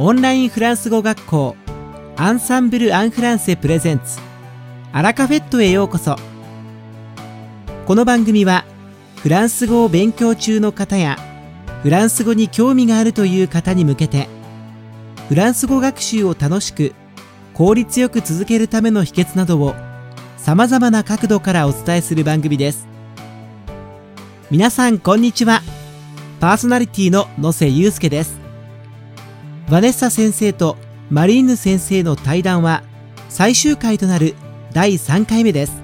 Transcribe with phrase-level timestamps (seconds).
[0.00, 1.56] オンラインフランス語学校。
[2.16, 4.20] アンサンブル・アン・フランセプレゼンツ。
[4.92, 6.14] アラカフェットへようこそ。
[7.84, 8.64] この番組は
[9.16, 11.18] フランス語を勉強中の方や
[11.82, 14.28] フランス語に興味があるという方に向けて
[15.28, 16.94] フランス語学習を楽しく
[17.52, 19.74] 効率よく続けるための秘訣などを
[20.36, 22.86] さまざまな角度からお伝えする番組です。
[24.48, 25.60] 皆さんこんにちは。
[26.38, 28.47] パーソナリティの野瀬祐介です。
[29.68, 30.78] ヴァネッサ先生と
[31.10, 32.82] マリーヌ先生の対談は
[33.28, 34.34] 最終回となる
[34.72, 35.82] 第3回目です。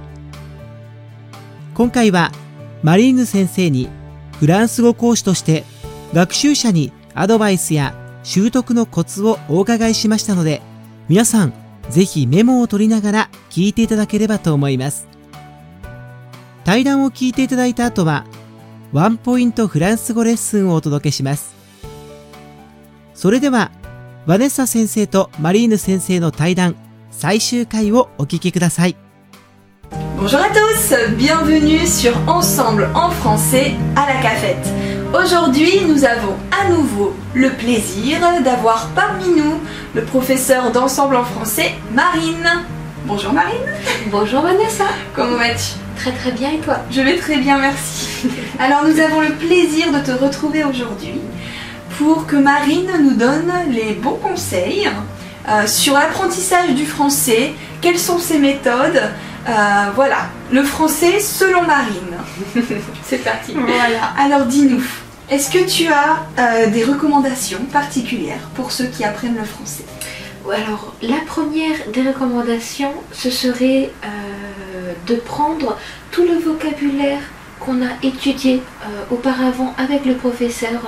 [1.75, 2.33] 今回は
[2.83, 3.91] マリーヌ先生に
[4.41, 5.65] フランス語講師として
[6.15, 10.63] 学習者にアドバイスや習得のコツをお伺いしましたので
[11.11, 11.53] 皆さん
[11.91, 15.07] ぜひメモを取りながら聞いていただければと思います。
[16.65, 18.25] 対談を聞いていただいた後は
[18.95, 21.55] ワンポイントフランス語レッスンをお届けします。
[23.15, 23.71] それでは
[24.28, 26.76] ヴァネッサ先生とマリーヌ先生の対談
[27.12, 28.96] 最終回をお聞きください
[30.18, 34.68] Bonjour à tous, bienvenue sur Ensemble en français à la cafette.
[35.14, 39.60] Aujourd'hui, nous avons à nouveau le plaisir d'avoir parmi nous
[39.96, 42.48] le professeur d'Ensemble en français, Marine.
[43.06, 43.66] Bonjour Marine.
[44.12, 44.84] Bonjour Vanessa.
[45.16, 48.08] Comment vas-tu Très très bien et toi Je vais très bien, merci.
[48.60, 51.16] Alors nous avons le plaisir de te retrouver aujourd'hui
[51.99, 54.89] pour que Marine nous donne les bons conseils
[55.49, 59.03] euh, sur l'apprentissage du français, quelles sont ses méthodes.
[59.47, 59.53] Euh,
[59.95, 62.17] voilà, le français selon Marine.
[63.03, 63.53] C'est parti.
[63.53, 64.83] Voilà, alors dis-nous,
[65.31, 69.85] est-ce que tu as euh, des recommandations particulières pour ceux qui apprennent le français?
[70.47, 75.79] Alors la première des recommandations, ce serait euh, de prendre
[76.11, 77.23] tout le vocabulaire
[77.65, 80.83] qu'on a étudié euh, auparavant avec le professeur,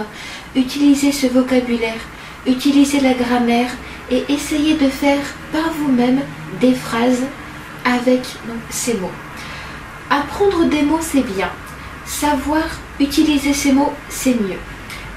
[0.55, 2.01] utiliser ce vocabulaire,
[2.47, 3.71] utiliser la grammaire
[4.11, 5.23] et essayer de faire
[5.53, 6.20] par vous-même
[6.61, 7.25] des phrases
[7.85, 8.20] avec
[8.70, 9.11] ces mots.
[10.11, 11.51] Apprendre des mots, c'est bien.
[12.05, 12.65] Savoir
[13.01, 14.61] utiliser ces mots, c'est mieux.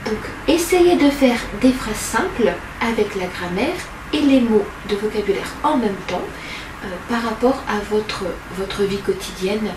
[0.06, 3.80] Donc, essayez de faire des phrases simples avec la grammaire
[4.14, 6.24] et les mots de vocabulaire en même temps
[6.84, 8.24] euh, par rapport à votre,
[8.58, 9.69] votre vie quotidienne,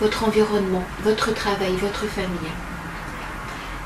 [0.00, 2.52] votre environnement, votre travail, votre famille.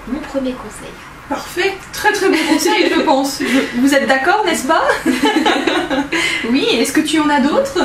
[0.08, 0.90] Mon premier conseil.
[1.28, 3.38] Parfait, très très bon conseil je pense.
[3.40, 4.82] Je- Vous êtes d'accord, n'est-ce pas?
[6.50, 7.78] Oui, est-ce que tu en as d'autres?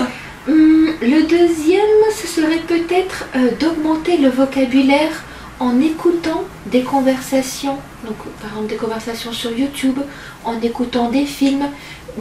[0.48, 1.82] Hum, le deuxième,
[2.16, 5.24] ce serait peut-être euh, d'augmenter le vocabulaire
[5.60, 10.00] en écoutant des conversations, donc par exemple des conversations sur YouTube,
[10.44, 11.66] en écoutant des films.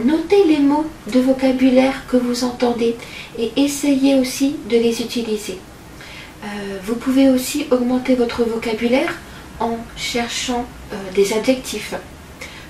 [0.03, 2.95] Notez les mots de vocabulaire que vous entendez
[3.39, 5.57] et essayez aussi de les utiliser.
[6.45, 9.13] Euh, vous pouvez aussi augmenter votre vocabulaire
[9.59, 11.95] en cherchant euh, des adjectifs.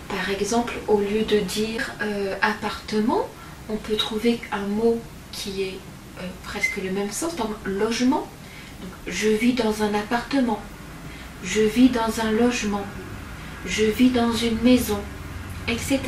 [0.07, 3.27] Par exemple, au lieu de dire euh, appartement,
[3.69, 4.99] on peut trouver un mot
[5.31, 5.79] qui est
[6.43, 8.27] presque le même sens, exemple logement.
[8.81, 10.61] Donc, je vis dans un appartement,
[11.43, 12.85] je vis dans un logement,
[13.65, 14.99] je vis dans une maison,
[15.67, 15.99] etc.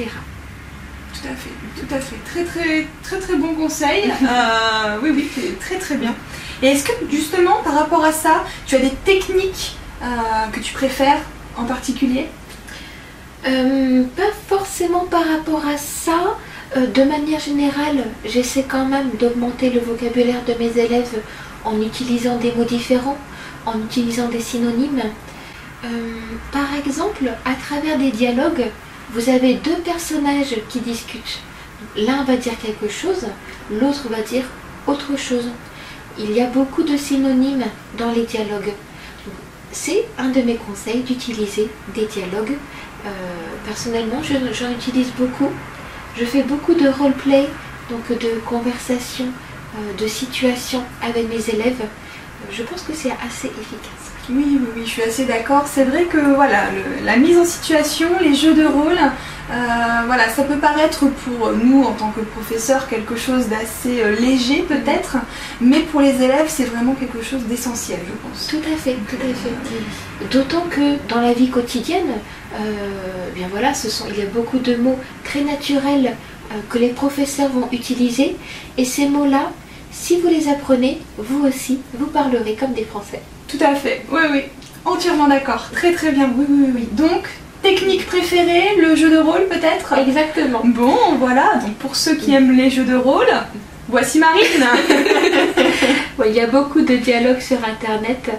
[1.13, 2.15] Tout à fait, tout à fait.
[2.23, 4.13] Très très très très bon conseil.
[5.03, 5.29] Oui oui,
[5.59, 6.15] très très bien.
[6.61, 10.05] Et est-ce que justement par rapport à ça, tu as des techniques euh,
[10.51, 11.19] que tu préfères
[11.55, 12.27] en particulier?
[13.47, 16.37] Euh, pas forcément par rapport à ça.
[16.75, 21.21] Euh, de manière générale, j'essaie quand même d'augmenter le vocabulaire de mes élèves
[21.63, 23.17] en utilisant des mots différents,
[23.65, 25.03] en utilisant des synonymes.
[26.51, 28.65] Par exemple, à travers des dialogues,
[29.11, 31.39] vous avez deux personnages qui discutent.
[31.95, 33.27] L'un va dire quelque chose,
[33.71, 34.43] l'autre va dire
[34.87, 35.49] autre chose.
[36.19, 37.65] Il y a beaucoup de synonymes
[37.97, 38.73] dans les dialogues.
[39.71, 42.55] C'est un de mes conseils d'utiliser des dialogues
[43.05, 43.09] euh,
[43.65, 45.49] personnellement, je- j'en utilise beaucoup.
[46.17, 47.47] Je fais beaucoup de roleplay,
[47.91, 49.27] donc de conversations,
[49.75, 51.83] euh, de situations avec mes élèves.
[52.51, 54.03] Je pense que c'est assez efficace.
[54.29, 55.65] Oui, oui, oui, je suis assez d'accord.
[55.67, 56.63] C'est vrai que voilà,
[57.05, 58.99] la mise en situation, les jeux de rôle,
[59.49, 59.53] euh,
[60.05, 64.63] voilà, ça peut paraître pour nous en tant que professeurs quelque chose d'assez euh, léger
[64.63, 65.17] peut-être,
[65.61, 68.47] mais pour les élèves, c'est vraiment quelque chose d'essentiel, je pense.
[68.47, 70.27] Tout à fait, tout à fait.
[70.31, 72.09] D'autant que dans la vie quotidienne,
[72.55, 76.15] euh, bien voilà, ce sont, il y a beaucoup de mots très naturels
[76.51, 78.35] euh, que les professeurs vont utiliser.
[78.77, 79.51] Et ces mots-là,
[79.91, 83.21] si vous les apprenez, vous aussi, vous parlerez comme des Français.
[83.47, 84.41] Tout à fait, oui, oui,
[84.83, 85.69] entièrement d'accord.
[85.71, 86.89] Très très bien, oui, oui, oui.
[86.91, 87.29] Donc,
[87.61, 90.61] technique préférée, le jeu de rôle peut-être Exactement.
[90.63, 93.27] Bon, voilà, donc pour ceux qui aiment les jeux de rôle,
[93.87, 94.43] voici Marine
[96.25, 98.29] il y a beaucoup de dialogues sur Internet.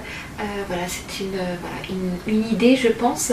[0.41, 3.33] Euh, voilà, c'est une, une, idée, je pense.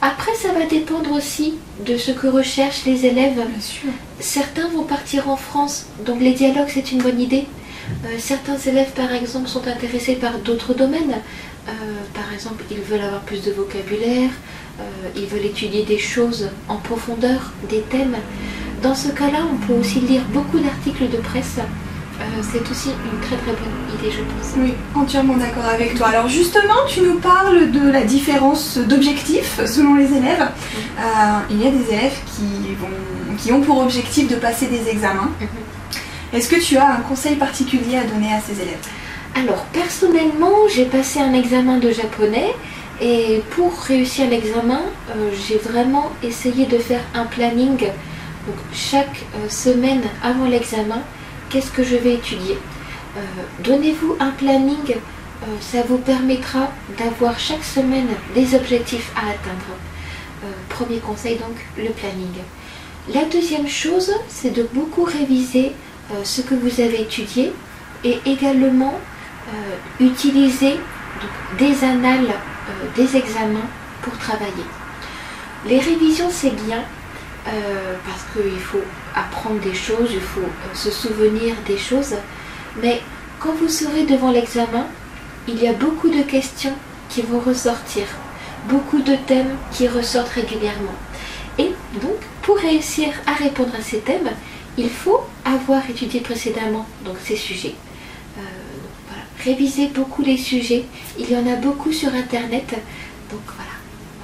[0.00, 1.54] Après, ça va dépendre aussi
[1.84, 3.34] de ce que recherchent les élèves.
[3.34, 3.90] Bien sûr.
[4.20, 7.46] Certains vont partir en France, donc les dialogues, c'est une bonne idée.
[8.18, 11.16] certains élèves, par exemple, sont intéressés par d'autres domaines.
[12.14, 14.30] par exemple, ils veulent avoir plus de vocabulaire,
[15.16, 18.16] ils veulent étudier des choses en profondeur, des thèmes.
[18.82, 21.58] Dans ce cas-là, on peut aussi lire beaucoup d'articles de presse.
[22.20, 24.54] Euh, c'est aussi une très très bonne idée, je pense.
[24.56, 26.08] Oui, entièrement d'accord avec toi.
[26.08, 30.48] Alors justement, tu nous parles de la différence d'objectifs selon les élèves.
[30.98, 31.02] Euh,
[31.50, 35.30] il y a des élèves qui, vont, qui ont pour objectif de passer des examens.
[35.40, 35.48] Mhm.
[36.32, 38.84] Est-ce que tu as un conseil particulier à donner à ces élèves?
[39.36, 42.52] Alors personnellement, j'ai passé un examen de japonais
[43.00, 44.80] et pour réussir l'examen,
[45.10, 51.02] euh, j'ai vraiment essayé de faire un planning donc chaque euh, semaine avant l'examen,
[51.48, 52.58] qu'est-ce que je vais étudier?
[53.16, 53.20] Euh,
[53.62, 54.96] Donnez-vous un planning,
[55.60, 56.68] ça vous permettra
[56.98, 59.72] d'avoir chaque semaine des objectifs à atteindre.
[60.68, 62.34] premier conseil donc, le planning.
[63.14, 65.72] La deuxième chose, c'est de beaucoup réviser
[66.24, 67.52] ce que vous avez étudié
[68.02, 68.94] et également
[70.00, 70.74] utiliser
[71.56, 72.34] des annales
[72.96, 73.68] des examens
[74.02, 74.64] pour travailler.
[75.66, 76.84] Les révisions, c'est bien,
[77.48, 78.82] euh, parce qu'il faut
[79.14, 82.14] apprendre des choses, il faut euh, se souvenir des choses.
[82.82, 83.00] Mais
[83.40, 84.86] quand vous serez devant l'examen,
[85.46, 86.74] il y a beaucoup de questions
[87.08, 88.04] qui vont ressortir,
[88.68, 90.94] beaucoup de thèmes qui ressortent régulièrement.
[91.58, 94.30] Et donc, pour réussir à répondre à ces thèmes,
[94.76, 97.74] il faut avoir étudié précédemment donc, ces sujets.
[99.44, 100.84] Réviser beaucoup les sujets.
[101.18, 102.74] Il y en a beaucoup sur Internet.
[103.30, 103.70] Donc voilà,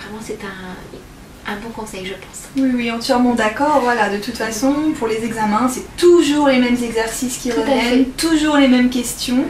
[0.01, 2.49] vraiment c'est un, un bon conseil, je pense.
[2.57, 3.81] Oui, oui, entièrement d'accord.
[3.83, 8.57] Voilà, de toute façon, pour les examens, c'est toujours les mêmes exercices qui reviennent, toujours
[8.57, 9.45] les mêmes questions.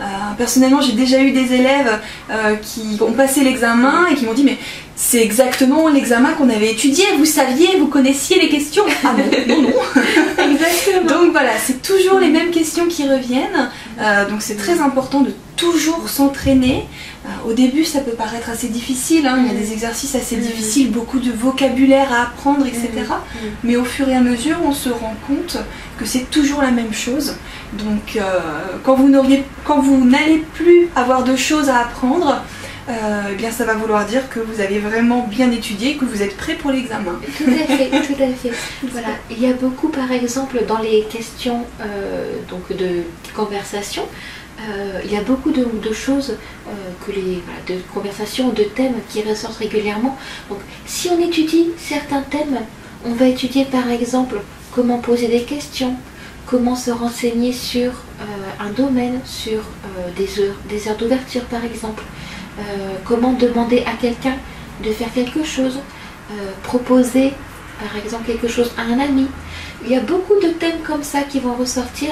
[0.00, 0.04] Euh,
[0.36, 4.44] personnellement, j'ai déjà eu des élèves euh, qui ont passé l'examen et qui m'ont dit
[4.44, 4.58] mais
[4.96, 8.84] c'est exactement l'examen qu'on avait étudié, vous saviez, vous connaissiez les questions.
[9.04, 9.68] Ah non, non, non.
[10.50, 11.20] exactement.
[11.20, 13.70] donc voilà, c'est toujours les mêmes questions qui reviennent.
[13.98, 16.84] Euh, donc c'est très important de toujours s'entraîner.
[17.24, 19.36] Euh, au début, ça peut paraître assez difficile, hein.
[19.38, 19.58] il y a mm.
[19.58, 20.40] des exercices assez mm.
[20.40, 22.90] difficiles, beaucoup de vocabulaire à apprendre, etc.
[22.94, 23.38] Mm.
[23.64, 25.58] Mais au fur et à mesure, on se rend compte
[25.98, 27.36] que c'est toujours la même chose.
[27.72, 28.20] Donc, euh,
[28.84, 29.08] quand vous
[30.04, 32.42] n'allez plus avoir de choses à apprendre,
[32.88, 36.36] eh bien ça va vouloir dire que vous avez vraiment bien étudié, que vous êtes
[36.36, 37.20] prêt pour l'examen.
[37.36, 38.52] Tout à fait, tout à fait.
[38.82, 39.08] Voilà.
[39.30, 41.64] Il y a beaucoup, par exemple, dans les questions
[42.48, 43.02] donc de
[43.34, 44.04] conversation,
[44.60, 46.36] euh, il y a beaucoup de, choses,
[46.66, 46.72] euh,
[47.04, 50.16] que les, de conversations, de thèmes qui ressortent régulièrement.
[50.48, 52.60] Donc, si on étudie certains thèmes,
[53.04, 54.40] on va étudier par exemple
[54.72, 55.94] comment poser des questions,
[56.46, 58.24] comment se renseigner sur euh,
[58.60, 59.62] un domaine, sur
[60.16, 62.02] des heures, des heures d'ouverture par exemple,
[63.04, 64.36] comment demander à quelqu'un
[64.82, 65.78] de faire quelque chose,
[66.62, 67.32] proposer
[67.78, 69.26] par exemple quelque chose à un ami.
[69.84, 72.10] Il y a beaucoup de thèmes comme ça qui vont ressortir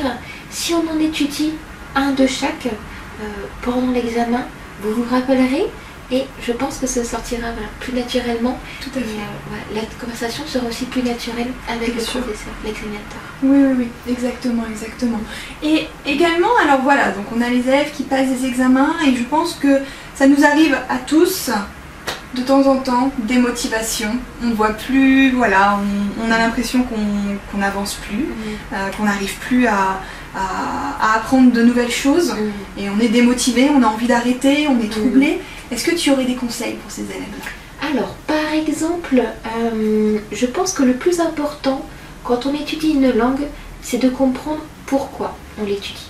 [0.51, 1.53] si on en étudie
[1.95, 3.27] un de chaque euh,
[3.63, 4.45] pendant l'examen.
[4.83, 5.67] Vous vous rappellerez
[6.13, 7.49] et je pense que ça sortira
[7.81, 8.59] plus naturellement.
[8.81, 9.07] Tout à fait.
[9.07, 13.21] Euh, la conversation sera aussi plus naturelle avec le professeur, l'examinateur.
[13.43, 15.21] Oui, oui, oui, exactement, exactement.
[15.63, 19.23] Et également, alors voilà, donc on a les élèves qui passent des examens et je
[19.25, 19.81] pense que
[20.15, 21.51] ça nous arrive à tous
[22.35, 24.17] de temps en temps des motivations.
[24.43, 25.79] On ne voit plus, voilà,
[26.21, 28.75] on, a l'impression qu'on n'avance plus, mmh.
[28.75, 30.01] euh, qu'on n'arrive plus à,
[30.35, 32.35] à, apprendre de nouvelles choses
[32.79, 35.41] et on est démotivé, on a envie d'arrêter, on est troublé.
[35.71, 37.23] Est-ce que tu aurais des conseils pour ces élèves
[37.93, 39.23] Alors, par exemple,
[39.57, 41.87] euh, je pense que le plus important
[42.25, 43.47] quand on étudie une langue,
[43.83, 46.09] c'est de comprendre pourquoi on l'étudie.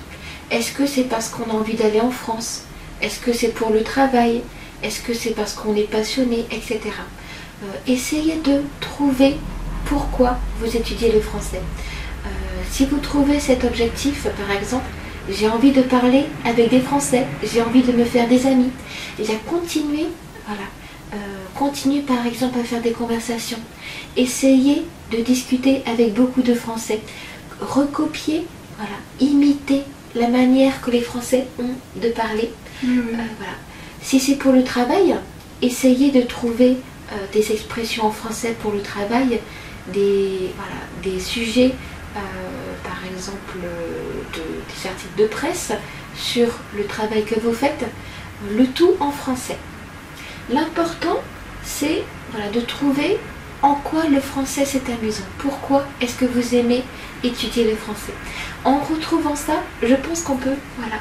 [0.50, 2.63] Est-ce que c'est parce qu'on a envie d'aller en France?
[3.04, 4.42] Est-ce que c'est pour le travail?
[4.82, 6.80] Est-ce que c'est parce qu'on est passionné, etc.
[7.62, 9.36] Euh, essayez de trouver
[9.84, 11.60] pourquoi vous étudiez le français.
[12.74, 14.86] Si vous trouvez cet objectif, par exemple,
[15.30, 18.70] j'ai envie de parler avec des Français, j'ai envie de me faire des amis,
[19.16, 20.08] et bien continuez,
[20.44, 20.64] voilà,
[21.12, 21.16] euh,
[21.54, 23.60] continuez par exemple à faire des conversations,
[24.16, 24.82] essayez
[25.12, 27.00] de discuter avec beaucoup de Français,
[27.60, 28.44] recopiez,
[28.76, 29.82] voilà, imitez
[30.16, 32.50] la manière que les Français ont de parler.
[32.84, 33.16] Euh.
[34.02, 35.16] Si c'est pour le travail,
[35.62, 36.76] essayez de trouver
[37.12, 39.40] euh, des expressions en français pour le travail,
[39.92, 41.72] des, voilà, des sujets
[42.16, 42.20] euh,
[42.82, 43.58] par exemple
[44.34, 45.72] de, des articles de presse
[46.16, 47.84] sur le travail que vous faites,
[48.56, 49.56] le tout en français.
[50.50, 51.18] L'important,
[51.64, 53.18] c'est voilà, de trouver
[53.62, 55.24] en quoi le français c'est amusant.
[55.38, 56.82] Pourquoi est-ce que vous aimez
[57.22, 58.12] étudier le français?
[58.64, 60.96] En retrouvant ça, je pense qu'on peut voilà,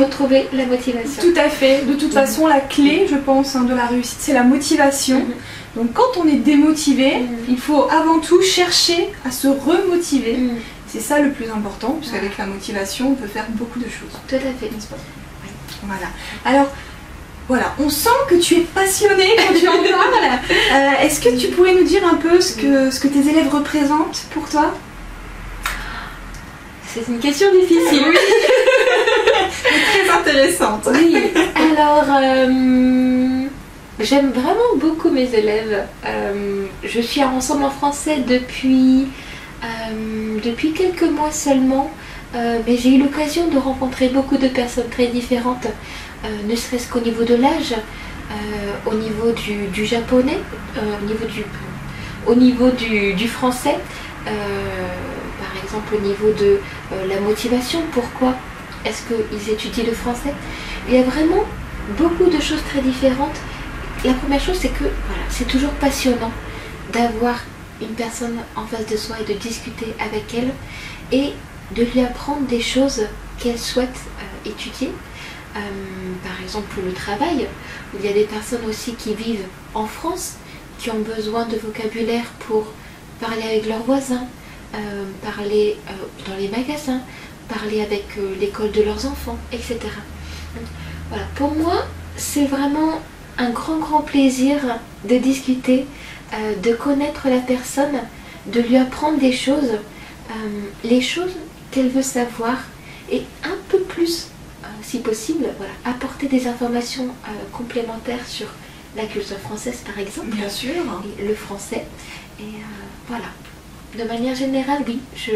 [0.00, 1.22] retrouver la motivation.
[1.22, 1.82] Tout à fait.
[1.84, 5.18] De toute façon, la clé, je pense, hein, de la réussite, c'est la motivation.
[5.20, 5.34] Mhm.
[5.76, 7.26] Donc quand on est démotivé, Mhm.
[7.48, 10.36] il faut avant tout chercher à se remotiver.
[10.36, 10.50] Mm,
[10.90, 14.18] C'est ça le plus important, puisqu'avec la motivation, on peut faire beaucoup de choses.
[14.26, 14.70] Tout à fait.
[14.74, 14.96] N'est-ce pas?
[15.82, 16.06] Voilà.
[16.46, 16.68] Alors,
[17.46, 19.84] voilà, on sent que tu es passionné quand tu en parles.
[20.74, 23.50] Euh, Est-ce que tu pourrais nous dire un peu ce que, ce que tes élèves
[23.52, 24.72] représentent pour toi?
[26.94, 28.02] C'est une question difficile.
[29.92, 30.88] Très intéressante.
[30.92, 31.16] Oui,
[31.56, 33.44] alors euh,
[34.00, 35.84] j'aime vraiment beaucoup mes élèves.
[36.06, 39.06] Euh, je suis à Ensemble en français depuis,
[39.62, 41.90] euh, depuis quelques mois seulement,
[42.34, 45.66] mais j'ai eu l'occasion de rencontrer beaucoup de personnes très différentes,
[46.46, 47.74] ne serait-ce qu'au niveau de l'âge,
[48.84, 50.38] au niveau du, du japonais,
[50.76, 51.42] au niveau du,
[52.26, 53.76] au niveau du, du français,
[54.26, 54.30] euh,
[55.68, 56.60] exemple au niveau de
[56.92, 58.34] euh, la motivation, pourquoi
[58.86, 60.32] est-ce qu'ils étudient le français?
[60.88, 61.44] Il y a vraiment
[61.98, 63.36] beaucoup de choses très différentes.
[64.04, 66.32] La première chose, c'est que voilà, c'est toujours passionnant
[66.92, 67.36] d'avoir
[67.82, 70.52] une personne en face de soi et de discuter avec elle
[71.12, 71.32] et
[71.76, 73.02] de lui apprendre des choses
[73.38, 74.90] qu'elle souhaite euh, étudier.
[75.54, 75.60] Euh,
[76.26, 77.46] par exemple, le travail,
[77.98, 80.36] il y a des personnes aussi qui vivent en France,
[80.78, 82.72] qui ont besoin de vocabulaire pour
[83.20, 84.26] parler avec leurs voisins,
[84.74, 85.92] euh, parler euh,
[86.28, 87.00] dans les magasins,
[87.48, 89.78] parler avec euh, l'école de leurs enfants, etc.
[91.08, 93.00] Voilà, pour moi, c'est vraiment
[93.38, 94.58] un grand, grand plaisir
[95.08, 95.86] de discuter,
[96.62, 98.00] de connaître la personne,
[98.46, 99.78] de lui apprendre des choses,
[100.84, 101.36] les choses
[101.70, 102.56] qu'elle veut savoir,
[103.10, 104.28] et un peu plus,
[104.82, 107.08] si possible, voilà, apporter des informations
[107.52, 108.48] complémentaires sur
[108.96, 110.72] la culture française, par exemple Bien sûr.
[111.18, 111.84] et le français.
[112.40, 112.54] Et
[113.06, 113.26] voilà.
[113.96, 115.30] De manière générale, oui, je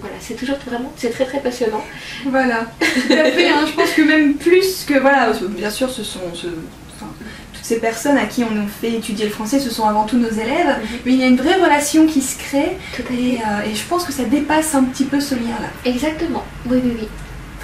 [0.00, 1.84] voilà, c'est toujours vraiment, c'est très très passionnant.
[2.26, 3.48] Voilà, tout à fait.
[3.48, 3.64] hein.
[3.66, 6.48] Je pense que même plus que voilà, bien sûr, ce sont ce-
[6.96, 7.06] enfin,
[7.54, 10.16] toutes ces personnes à qui on a fait étudier le français, ce sont avant tout
[10.18, 10.78] nos élèves.
[11.04, 13.42] Mais il y a une vraie relation qui se crée Tout à et, fait.
[13.42, 15.68] euh, et je pense que ça dépasse un petit peu ce lien-là.
[15.84, 16.44] Exactement.
[16.68, 17.08] Oui, oui, oui.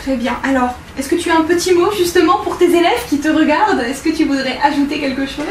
[0.01, 0.37] Très bien.
[0.45, 3.81] Alors, est-ce que tu as un petit mot justement pour tes élèves qui te regardent?
[3.81, 5.45] Est-ce que tu voudrais ajouter quelque chose?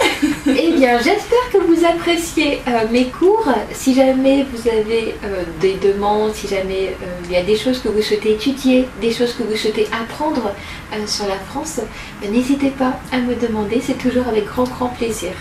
[0.80, 3.46] bien, j'espère que vous appréciez euh, mes cours.
[3.70, 7.80] Si jamais vous avez euh, des demandes, si jamais euh, il y a des choses
[7.80, 10.54] que vous souhaitez étudier, des choses que vous souhaitez apprendre
[11.06, 11.80] sur la France,
[12.22, 13.82] ben, n'hésitez pas à me demander.
[13.84, 15.32] C'est toujours avec grand, grand plaisir.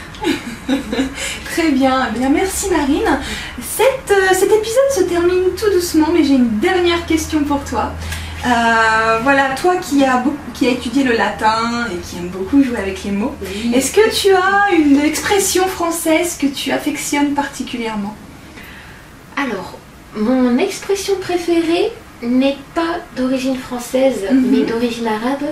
[1.45, 2.09] Très bien.
[2.09, 3.19] Eh bien, merci Marine.
[3.61, 7.93] Cet épisode se termine tout doucement, mais j'ai une dernière question pour toi.
[8.45, 12.63] Euh, voilà, toi qui as, beaucoup, qui as étudié le latin et qui aime beaucoup
[12.63, 13.35] jouer avec les mots,
[13.73, 18.15] est-ce que tu as une expression française que tu affectionnes particulièrement?
[19.35, 19.77] Alors,
[20.15, 21.91] mon expression préférée
[22.21, 24.47] n'est pas d'origine française, Mhm.
[24.51, 25.43] mais d'origine arabe.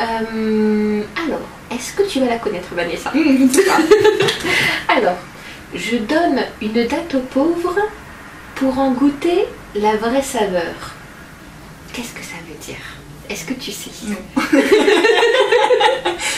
[0.00, 1.40] Euh, alors,
[1.72, 3.10] est-ce que tu vas la connaître, Vanessa?
[3.10, 3.18] Pas.
[4.96, 5.16] Alors,
[5.74, 7.76] je donne une date aux pauvres
[8.54, 10.94] pour en goûter la vraie saveur.
[11.92, 12.76] Qu'est-ce que ça veut dire?
[13.30, 13.90] Est-ce que tu sais?
[14.06, 14.16] Non.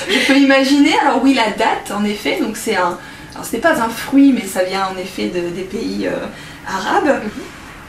[0.09, 2.99] Je peux imaginer, alors oui, la date, en effet, donc c'est un.
[3.35, 6.27] Alors ce n'est pas un fruit, mais ça vient en effet de- des pays euh,
[6.67, 7.23] arabes.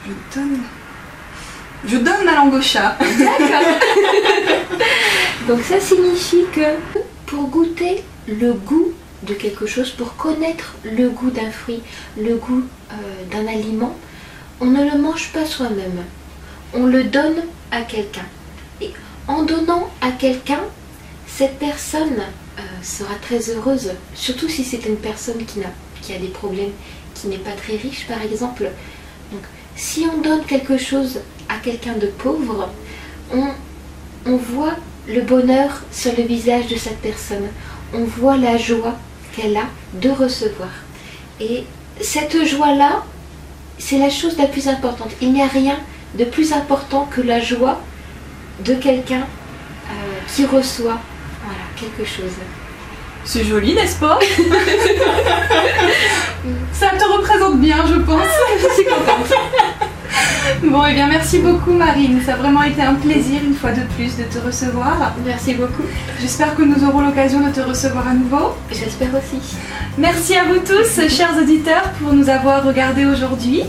[0.06, 0.58] Je donne.
[1.84, 2.96] Je donne ma langue au chat.
[5.48, 6.76] Donc ça signifie que
[7.26, 8.92] pour goûter le goût
[9.24, 11.82] de quelque chose, pour connaître le goût d'un fruit,
[12.16, 12.94] le goût euh,
[13.32, 13.96] d'un aliment,
[14.60, 16.04] on ne le mange pas soi-même.
[16.74, 18.26] On le donne à quelqu'un.
[18.80, 18.90] Et
[19.28, 20.60] en donnant à quelqu'un,
[21.26, 22.20] cette personne
[22.58, 26.72] euh, sera très heureuse, surtout si c'est une personne qui, n'a, qui a des problèmes,
[27.14, 28.70] qui n'est pas très riche par exemple.
[29.32, 29.42] Donc
[29.76, 32.70] si on donne quelque chose à quelqu'un de pauvre,
[33.32, 33.48] on,
[34.26, 34.76] on voit
[35.08, 37.48] le bonheur sur le visage de cette personne.
[37.94, 38.96] On voit la joie
[39.34, 40.70] qu'elle a de recevoir.
[41.40, 41.64] Et
[42.00, 43.04] cette joie-là,
[43.78, 45.10] c'est la chose la plus importante.
[45.20, 45.78] Il n'y a rien
[46.18, 47.80] de plus important que la joie
[48.64, 49.22] de quelqu'un
[49.90, 51.00] euh, qui reçoit
[51.44, 52.32] voilà, quelque chose.
[53.24, 54.18] C'est joli, n'est-ce pas?
[56.72, 58.26] Ça te représente bien, je pense.
[58.60, 59.32] Je suis contente.
[60.64, 62.20] Bon, et bien merci beaucoup Marine.
[62.24, 65.12] Ça a vraiment été un plaisir une fois de plus de te recevoir.
[65.24, 65.82] Merci beaucoup.
[66.20, 68.54] J'espère que nous aurons l'occasion de te recevoir à nouveau.
[68.70, 69.40] J'espère aussi.
[69.98, 73.64] Merci à vous tous, chers auditeurs, pour nous avoir regardés aujourd'hui.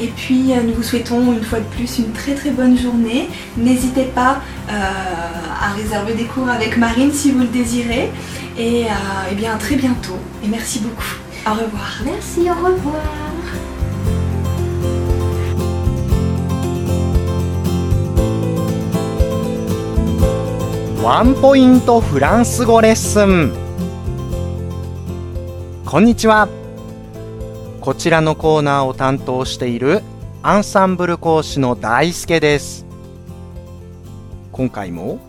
[0.00, 3.28] Et puis, euh, nous vous souhaitons une fois de plus une très très bonne journée.
[3.56, 8.10] N'hésitez pas euh, à réserver des cours avec Marine si vous le désirez.
[8.58, 8.88] Et, euh,
[9.30, 10.18] eh bien, à très bientôt.
[10.44, 11.14] Et merci beaucoup.
[11.46, 12.00] Au revoir.
[12.04, 13.02] Merci, au revoir.
[21.02, 23.52] ワンポイントフランス語レッスン
[25.84, 26.55] こんにちは
[27.87, 30.03] こちらのコーナーを担当している
[30.43, 32.85] アンサンブル講師の大輔です。
[34.51, 35.19] 今回も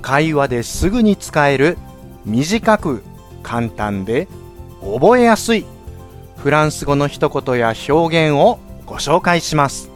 [0.00, 1.76] 会話ですぐに使える
[2.24, 3.02] 短く
[3.42, 4.28] 簡単で
[4.80, 5.66] 覚えやすい
[6.36, 9.90] フランス語の一言や表現をご紹介します。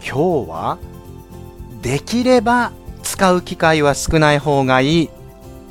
[0.00, 0.78] 今日は
[1.82, 2.70] できれば
[3.02, 5.10] 使う機会は少ない方がいい。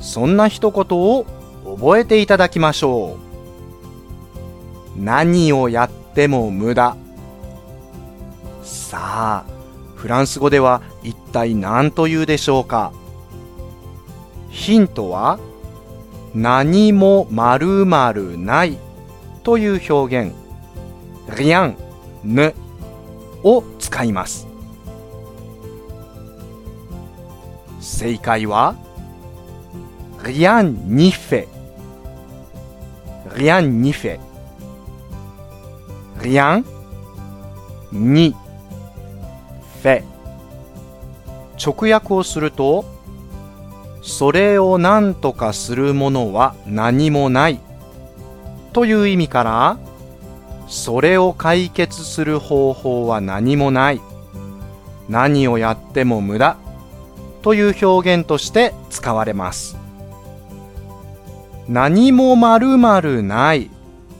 [0.00, 1.24] そんな一言を
[1.64, 3.27] 覚えていただきましょう。
[4.98, 6.96] 何をやっても無駄。
[8.62, 9.50] さあ
[9.96, 12.92] フランス語では一体何というでしょうか？
[14.50, 15.38] ヒントは
[16.34, 18.78] 何も〇〇ない
[19.42, 20.34] という表現。
[21.28, 21.76] rien
[22.24, 22.54] ne
[23.42, 24.46] を使います。
[27.80, 28.76] 正解は
[30.22, 31.48] rien n'y fait
[33.34, 34.20] rien n'y fait
[36.18, 36.64] rien
[37.92, 38.34] n'y
[39.82, 40.04] fait
[41.56, 42.84] 直訳をすると
[44.02, 47.60] それを何とかするものは何もない
[48.72, 49.78] という意味から
[50.68, 54.00] それを解決する方法は何もない
[55.08, 56.56] 何をやっても無駄
[57.42, 59.76] という表現として使われます
[61.68, 63.70] 何もまるまるない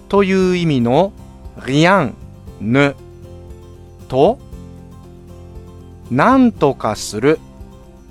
[0.09, 1.13] という意味の
[1.59, 2.15] rien
[2.61, 2.95] ne
[4.09, 4.39] と
[6.11, 7.39] 何とかする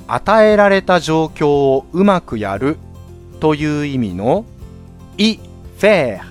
[0.07, 2.77] 与えられた状況をうまくやる
[3.39, 4.45] という意味の
[5.17, 5.39] i
[5.77, 6.21] faire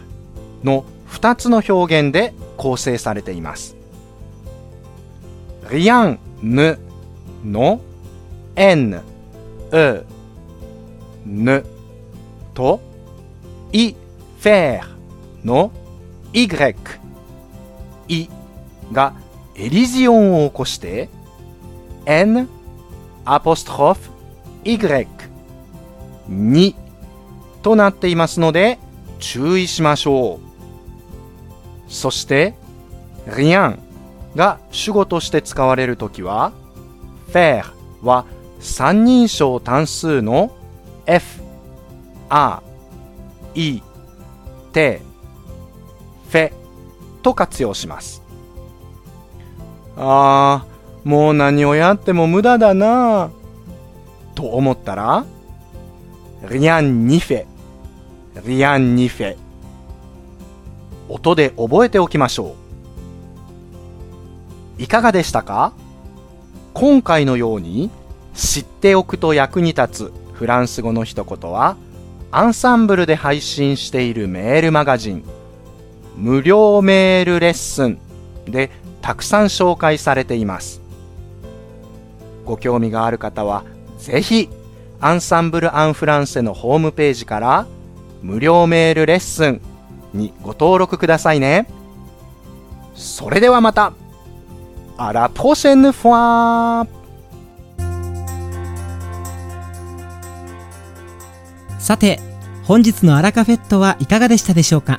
[0.62, 3.76] の2つの表現で構成されています。
[5.68, 6.78] rien ne
[7.44, 7.80] の
[8.54, 9.02] n,
[9.72, 10.04] e,
[11.26, 11.64] ne
[12.54, 12.80] と
[13.72, 13.94] i
[14.40, 14.80] faire
[15.44, 15.70] の
[16.32, 16.48] y,
[18.08, 18.28] i
[18.92, 19.14] が
[19.54, 21.08] エリジオンを起こして
[22.04, 22.48] n
[23.24, 24.10] アポストロフ
[24.64, 25.08] y
[26.28, 26.74] に
[27.62, 28.78] となっていますので
[29.18, 30.46] 注意しましょう。
[31.88, 32.54] そして
[33.26, 33.78] rien
[34.34, 36.52] が主語として使われるときは
[37.32, 37.64] faire
[38.02, 38.26] は
[38.60, 40.54] 三人称単数の
[41.06, 41.42] F、
[42.28, 42.62] A、
[43.54, 43.82] E、
[44.72, 45.00] T、
[46.28, 46.52] フェ
[47.26, 48.22] と活用します。
[49.96, 53.30] あー、もう何をやっても無駄だな
[54.36, 55.24] と思ったら、
[56.48, 57.46] rien n'y fait,
[58.44, 59.36] rien n'y fait
[61.08, 62.54] 音で覚えておきましょ
[64.78, 64.82] う。
[64.84, 65.72] いかがでしたか？
[66.74, 67.90] 今回のように
[68.34, 71.76] 知っておくと役に立つフランス語の一言は
[72.30, 75.24] アンサンブルで配信しているメールマガジン
[76.16, 77.98] 無料メールレッスン
[78.46, 78.70] で
[79.02, 80.80] たくさん紹介されています。
[82.44, 83.64] ご興味がある方は
[83.98, 84.48] ぜひ
[85.00, 87.66] アンサンブル・アン・フランセのホームページから
[88.22, 89.60] 無料メールレッスン
[90.14, 91.68] にご登録くださいね。
[92.94, 93.92] それではまた
[94.96, 96.96] あらポシェヌフォー
[101.78, 102.18] さて、
[102.64, 104.98] 本日のアラカフェットはいかがでしたでしょうか？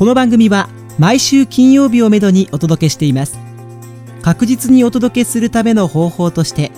[0.00, 3.38] この番組は毎週金曜日をめどにお届けしています。
[4.22, 6.72] 確実にお届けするための方法として、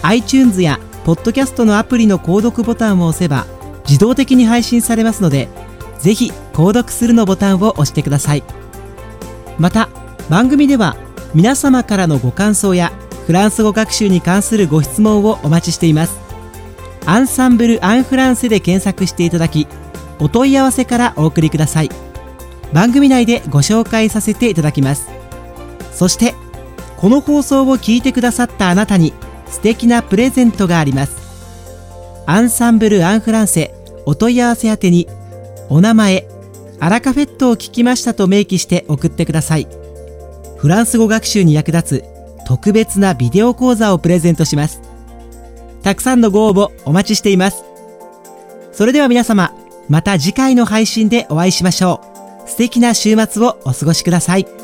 [0.00, 3.44] iTunes や Podcast のアプリの購読ボタンを押せば
[3.86, 5.50] 自動的に配信されますので、
[5.98, 8.42] ぜひ購読するのボタンを押してください。
[9.58, 9.90] また、
[10.30, 10.96] 番組では
[11.34, 12.90] 皆様からのご感想や
[13.26, 16.18] フランス語学習に関するご質問をお待ちしています。
[17.04, 19.66] アンサンブル・アン・フランセで検索していただき
[20.18, 21.90] お問い合わせからお送りください
[22.72, 25.08] 番組内でご紹介させていただきます
[25.92, 26.34] そして
[26.96, 29.12] この放送を聞いてくださったあなたに
[29.46, 33.74] 素敵なプレゼントがありますアンサンブル・アン・フランセ
[34.06, 35.08] お問い合わせ宛てに
[35.68, 36.26] お名前
[36.80, 39.66] アラカフェットを聞きましたと明記して送ってください
[40.56, 42.04] フランス語学習に役立つ
[42.46, 44.92] 特別なビデオ講座をプレゼントします
[45.82, 47.64] たくさんのご応募お待ちしています。
[48.72, 49.52] それでは皆様、
[49.88, 52.11] また次回の配信でお会いしましょう。
[52.52, 54.61] 素敵な週末をお過ごしください。